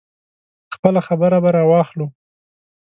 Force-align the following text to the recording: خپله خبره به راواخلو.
خپله 0.73 0.99
خبره 1.07 1.37
به 1.43 1.49
راواخلو. 1.57 2.07